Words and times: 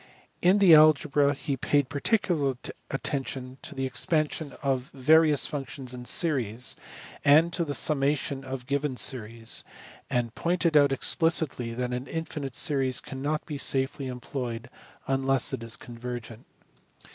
In 0.41 0.57
the 0.57 0.73
algebra 0.73 1.35
he 1.35 1.55
paid 1.55 1.87
particular 1.87 2.55
attention 2.89 3.59
to 3.61 3.75
the 3.75 3.85
expansion 3.85 4.53
of 4.63 4.89
various 4.95 5.43
EULER. 5.45 5.65
401 5.65 5.65
functions 5.67 5.93
in 5.93 6.05
series, 6.05 6.75
and 7.23 7.53
to 7.53 7.63
the 7.63 7.75
summation 7.75 8.43
of 8.43 8.65
given 8.65 8.97
series; 8.97 9.63
and 10.09 10.33
pointed 10.33 10.75
out 10.75 10.91
explicitly 10.91 11.75
that 11.75 11.93
an 11.93 12.07
infinite 12.07 12.55
series 12.55 12.99
cannot 12.99 13.45
be 13.45 13.59
safely 13.59 14.07
employed 14.07 14.71
unless 15.05 15.53
it 15.53 15.61
is 15.61 15.77
convergent. 15.77 16.45